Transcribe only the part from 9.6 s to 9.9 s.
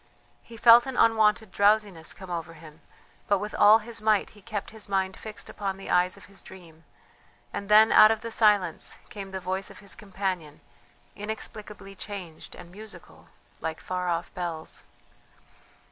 of